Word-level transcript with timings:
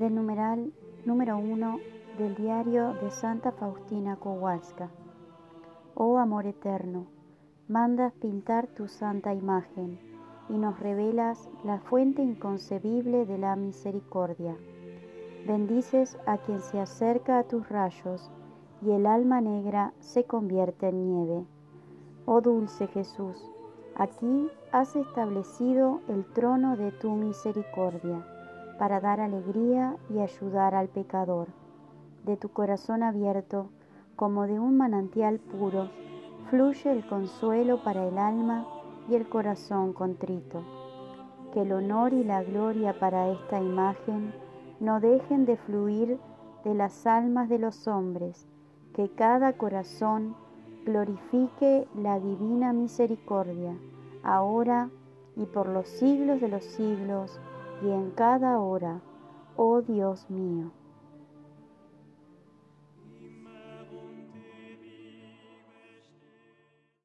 del 0.00 0.14
numeral 0.14 0.72
número 1.04 1.36
1 1.36 1.78
del 2.16 2.34
diario 2.34 2.94
de 2.94 3.10
Santa 3.10 3.52
Faustina 3.52 4.16
Kowalska. 4.16 4.88
Oh 5.94 6.16
amor 6.16 6.46
eterno, 6.46 7.04
mandas 7.68 8.14
pintar 8.14 8.66
tu 8.68 8.88
santa 8.88 9.34
imagen 9.34 10.00
y 10.48 10.56
nos 10.56 10.80
revelas 10.80 11.50
la 11.64 11.80
fuente 11.80 12.22
inconcebible 12.22 13.26
de 13.26 13.36
la 13.36 13.56
misericordia. 13.56 14.56
Bendices 15.46 16.16
a 16.26 16.38
quien 16.38 16.62
se 16.62 16.80
acerca 16.80 17.38
a 17.38 17.44
tus 17.44 17.68
rayos 17.68 18.30
y 18.80 18.92
el 18.92 19.04
alma 19.04 19.42
negra 19.42 19.92
se 20.00 20.24
convierte 20.24 20.88
en 20.88 21.04
nieve. 21.04 21.44
Oh 22.24 22.40
dulce 22.40 22.86
Jesús, 22.86 23.36
aquí 23.96 24.48
has 24.72 24.96
establecido 24.96 26.00
el 26.08 26.24
trono 26.24 26.78
de 26.78 26.90
tu 26.90 27.10
misericordia 27.10 28.24
para 28.80 28.98
dar 28.98 29.20
alegría 29.20 29.98
y 30.08 30.20
ayudar 30.20 30.74
al 30.74 30.88
pecador. 30.88 31.48
De 32.24 32.38
tu 32.38 32.48
corazón 32.48 33.02
abierto, 33.02 33.68
como 34.16 34.46
de 34.46 34.58
un 34.58 34.78
manantial 34.78 35.38
puro, 35.38 35.90
fluye 36.48 36.90
el 36.90 37.06
consuelo 37.06 37.84
para 37.84 38.08
el 38.08 38.16
alma 38.16 38.66
y 39.06 39.16
el 39.16 39.28
corazón 39.28 39.92
contrito. 39.92 40.62
Que 41.52 41.60
el 41.60 41.72
honor 41.72 42.14
y 42.14 42.24
la 42.24 42.42
gloria 42.42 42.98
para 42.98 43.28
esta 43.28 43.60
imagen 43.60 44.32
no 44.80 44.98
dejen 44.98 45.44
de 45.44 45.58
fluir 45.58 46.18
de 46.64 46.72
las 46.72 47.06
almas 47.06 47.50
de 47.50 47.58
los 47.58 47.86
hombres, 47.86 48.48
que 48.94 49.10
cada 49.10 49.58
corazón 49.58 50.34
glorifique 50.86 51.86
la 51.94 52.18
divina 52.18 52.72
misericordia, 52.72 53.76
ahora 54.22 54.88
y 55.36 55.44
por 55.44 55.68
los 55.68 55.86
siglos 55.86 56.40
de 56.40 56.48
los 56.48 56.64
siglos 56.64 57.38
y 57.82 57.90
en 57.90 58.10
cada 58.10 58.58
hora, 58.60 59.00
oh 59.56 59.80
Dios 59.82 60.28
mío. 60.30 60.70